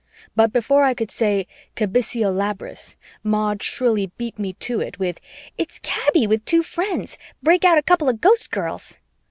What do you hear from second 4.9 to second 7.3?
with, "It's Kaby with two friends.